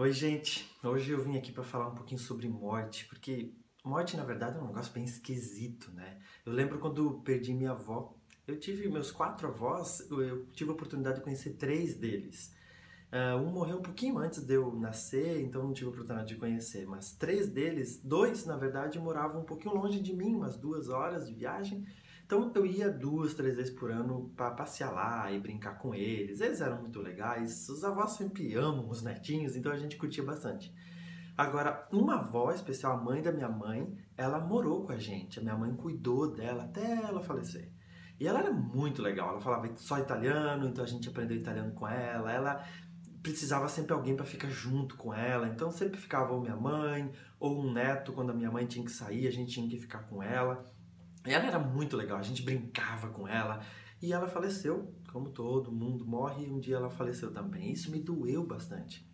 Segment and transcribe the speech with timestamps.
[0.00, 0.66] Oi, gente.
[0.82, 3.52] Hoje eu vim aqui para falar um pouquinho sobre morte, porque
[3.84, 6.16] morte, na verdade, é um negócio bem esquisito, né?
[6.46, 8.16] Eu lembro quando perdi minha avó.
[8.46, 12.50] Eu tive meus quatro avós, eu tive a oportunidade de conhecer três deles.
[13.12, 16.40] Uh, um morreu um pouquinho antes de eu nascer, então não tive a oportunidade de
[16.40, 16.86] conhecer.
[16.86, 21.26] Mas três deles, dois, na verdade, moravam um pouquinho longe de mim, umas duas horas
[21.26, 21.84] de viagem.
[22.30, 26.40] Então eu ia duas, três vezes por ano para passear lá e brincar com eles.
[26.40, 27.68] Eles eram muito legais.
[27.68, 30.72] Os avós sempre amam os netinhos, então a gente curtia bastante.
[31.36, 35.40] Agora, uma avó especial, a mãe da minha mãe, ela morou com a gente.
[35.40, 37.72] A minha mãe cuidou dela até ela falecer.
[38.20, 39.30] E ela era muito legal.
[39.30, 42.30] Ela falava só italiano, então a gente aprendeu italiano com ela.
[42.30, 42.64] Ela
[43.24, 45.48] precisava sempre alguém para ficar junto com ela.
[45.48, 48.92] Então sempre ficava ou minha mãe ou um neto quando a minha mãe tinha que
[48.92, 50.64] sair, a gente tinha que ficar com ela.
[51.24, 53.60] Ela era muito legal, a gente brincava com ela
[54.00, 57.72] e ela faleceu, como todo mundo morre, um dia ela faleceu também.
[57.72, 59.06] Isso me doeu bastante.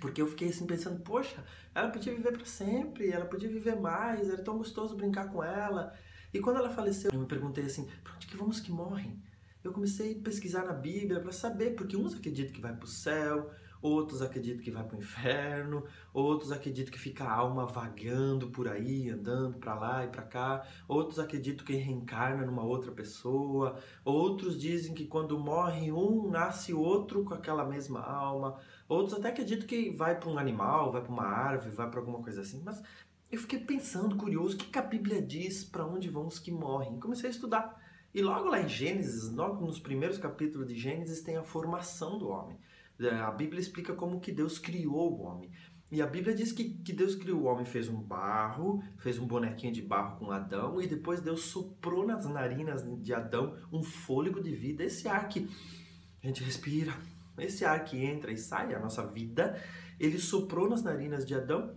[0.00, 1.44] Porque eu fiquei assim pensando, poxa,
[1.74, 5.92] ela podia viver para sempre, ela podia viver mais, era tão gostoso brincar com ela.
[6.32, 9.20] E quando ela faleceu, eu me perguntei assim, para onde que vamos que morrem?
[9.64, 12.88] Eu comecei a pesquisar na Bíblia para saber, porque uns acreditam que vai para o
[12.88, 18.50] céu, outros acreditam que vai para o inferno, outros acreditam que fica a alma vagando
[18.50, 23.78] por aí, andando para lá e para cá, outros acreditam que reencarna numa outra pessoa,
[24.04, 29.66] outros dizem que quando morre um, nasce outro com aquela mesma alma, outros até acreditam
[29.66, 32.82] que vai para um animal, vai para uma árvore, vai para alguma coisa assim, mas
[33.30, 36.50] eu fiquei pensando, curioso, o que, que a Bíblia diz para onde vão os que
[36.50, 36.98] morrem?
[36.98, 37.78] Comecei a estudar.
[38.14, 42.28] E logo lá em Gênesis, logo nos primeiros capítulos de Gênesis, tem a formação do
[42.28, 42.56] homem.
[43.00, 45.50] É, a Bíblia explica como que Deus criou o homem.
[45.90, 49.26] E a Bíblia diz que, que Deus criou o homem, fez um barro, fez um
[49.26, 54.42] bonequinho de barro com Adão, e depois Deus soprou nas narinas de Adão um fôlego
[54.42, 54.84] de vida.
[54.84, 55.48] Esse ar que
[56.22, 56.92] a gente respira,
[57.38, 59.62] esse ar que entra e sai, a nossa vida,
[59.98, 61.74] ele soprou nas narinas de Adão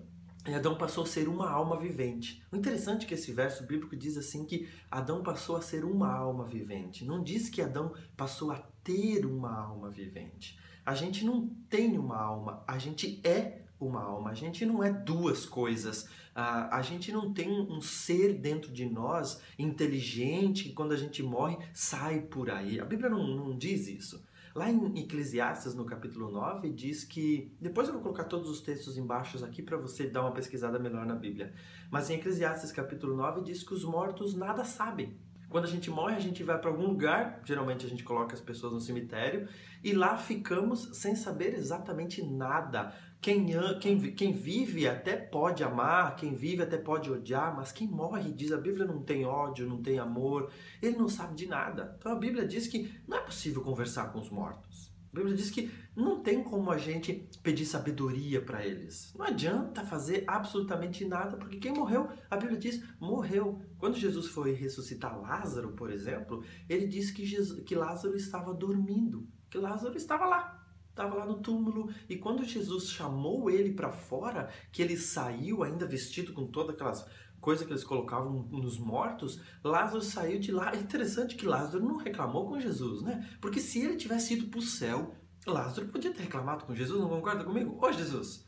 [0.48, 2.42] e Adão passou a ser uma alma vivente.
[2.52, 6.12] O interessante é que esse verso bíblico diz assim que Adão passou a ser uma
[6.12, 7.06] alma vivente.
[7.06, 10.58] Não diz que Adão passou a ter uma alma vivente.
[10.84, 14.30] A gente não tem uma alma, a gente é uma alma.
[14.32, 16.08] A gente não é duas coisas.
[16.34, 21.22] A, a gente não tem um ser dentro de nós inteligente que quando a gente
[21.24, 22.80] morre sai por aí.
[22.80, 24.24] A Bíblia não, não diz isso.
[24.54, 27.56] Lá em Eclesiastes, no capítulo 9, diz que.
[27.60, 31.06] Depois eu vou colocar todos os textos embaixo aqui para você dar uma pesquisada melhor
[31.06, 31.54] na Bíblia.
[31.90, 35.18] Mas em Eclesiastes, capítulo 9, diz que os mortos nada sabem.
[35.52, 38.40] Quando a gente morre, a gente vai para algum lugar, geralmente a gente coloca as
[38.40, 39.50] pessoas no cemitério,
[39.84, 42.96] e lá ficamos sem saber exatamente nada.
[43.20, 43.46] Quem,
[43.82, 48.54] quem, quem vive até pode amar, quem vive até pode odiar, mas quem morre, diz
[48.54, 50.50] a Bíblia, não tem ódio, não tem amor,
[50.82, 51.96] ele não sabe de nada.
[52.00, 54.91] Então a Bíblia diz que não é possível conversar com os mortos.
[55.12, 59.14] A Bíblia diz que não tem como a gente pedir sabedoria para eles.
[59.14, 63.62] Não adianta fazer absolutamente nada, porque quem morreu, a Bíblia diz, morreu.
[63.78, 69.28] Quando Jesus foi ressuscitar Lázaro, por exemplo, ele disse que, Jesus, que Lázaro estava dormindo,
[69.50, 71.94] que Lázaro estava lá, estava lá no túmulo.
[72.08, 77.06] E quando Jesus chamou ele para fora, que ele saiu ainda vestido com todas aquelas
[77.42, 80.72] coisas que eles colocavam nos mortos, Lázaro saiu de lá.
[80.74, 83.28] É interessante que Lázaro não reclamou com Jesus, né?
[83.42, 85.16] Porque se ele tivesse ido para o céu,
[85.46, 87.78] Lázaro podia ter reclamado com Jesus, não concorda comigo?
[87.84, 88.48] Ô Jesus,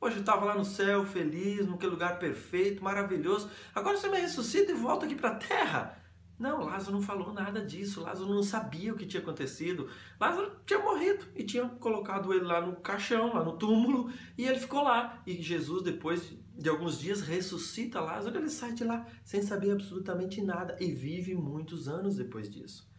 [0.00, 3.48] hoje eu estava lá no céu, feliz, naquele lugar perfeito, maravilhoso.
[3.72, 6.01] Agora você me ressuscita e volta aqui para a terra.
[6.42, 8.00] Não, Lázaro não falou nada disso.
[8.00, 9.88] Lázaro não sabia o que tinha acontecido.
[10.18, 14.58] Lázaro tinha morrido e tinha colocado ele lá no caixão, lá no túmulo, e ele
[14.58, 15.22] ficou lá.
[15.24, 20.42] E Jesus, depois de alguns dias, ressuscita Lázaro, ele sai de lá sem saber absolutamente
[20.42, 22.90] nada e vive muitos anos depois disso.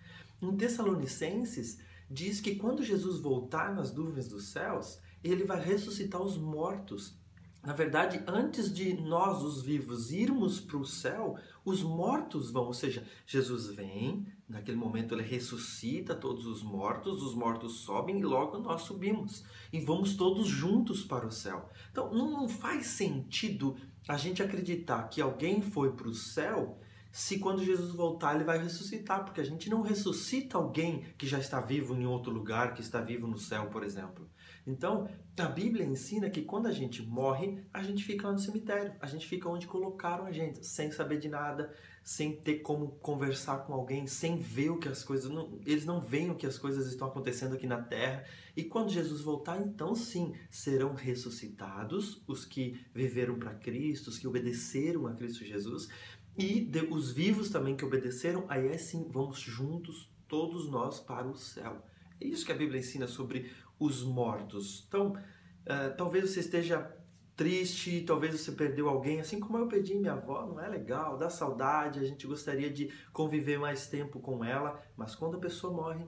[0.41, 6.37] Em Tessalonicenses, diz que quando Jesus voltar nas nuvens dos céus, ele vai ressuscitar os
[6.37, 7.19] mortos
[7.63, 12.65] na verdade, antes de nós, os vivos, irmos para o céu, os mortos vão.
[12.65, 18.23] Ou seja, Jesus vem, naquele momento ele ressuscita todos os mortos, os mortos sobem e
[18.23, 19.45] logo nós subimos.
[19.71, 21.69] E vamos todos juntos para o céu.
[21.89, 23.77] Então, não faz sentido
[24.09, 26.77] a gente acreditar que alguém foi para o céu
[27.13, 31.37] se quando Jesus voltar ele vai ressuscitar, porque a gente não ressuscita alguém que já
[31.37, 34.27] está vivo em outro lugar, que está vivo no céu, por exemplo.
[34.65, 38.93] Então, a Bíblia ensina que quando a gente morre, a gente fica lá no cemitério,
[38.99, 41.73] a gente fica onde colocaram a gente, sem saber de nada,
[42.03, 46.01] sem ter como conversar com alguém, sem ver o que as coisas, não, eles não
[46.01, 48.25] veem o que as coisas estão acontecendo aqui na terra.
[48.55, 54.27] E quando Jesus voltar, então sim, serão ressuscitados os que viveram para Cristo, os que
[54.27, 55.89] obedeceram a Cristo Jesus,
[56.37, 61.27] e de, os vivos também que obedeceram, aí é sim, vamos juntos, todos nós, para
[61.27, 61.83] o céu.
[62.19, 64.85] É isso que a Bíblia ensina sobre os mortos.
[64.87, 65.15] Então,
[65.63, 66.91] Uh, talvez você esteja
[67.37, 71.29] triste, talvez você perdeu alguém, assim como eu perdi minha avó, não é legal, dá
[71.29, 76.05] saudade, a gente gostaria de conviver mais tempo com ela, mas quando a pessoa morre,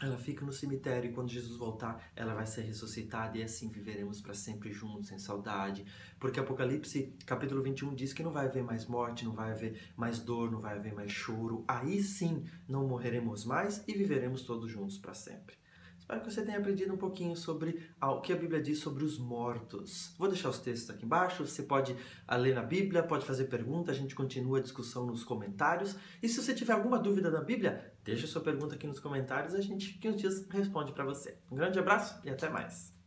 [0.00, 4.20] ela fica no cemitério e quando Jesus voltar, ela vai ser ressuscitada e assim viveremos
[4.20, 5.84] para sempre juntos, sem saudade.
[6.20, 10.20] Porque Apocalipse, capítulo 21, diz que não vai haver mais morte, não vai haver mais
[10.20, 11.64] dor, não vai haver mais choro.
[11.66, 15.56] Aí sim não morreremos mais e viveremos todos juntos para sempre.
[16.08, 19.18] Espero que você tenha aprendido um pouquinho sobre o que a Bíblia diz sobre os
[19.18, 20.14] mortos.
[20.16, 21.94] Vou deixar os textos aqui embaixo, você pode
[22.26, 25.96] ah, ler na Bíblia, pode fazer pergunta, a gente continua a discussão nos comentários.
[26.22, 29.60] E se você tiver alguma dúvida da Bíblia, deixa sua pergunta aqui nos comentários, a
[29.60, 31.36] gente que uns dias responde para você.
[31.52, 32.97] Um grande abraço e até mais.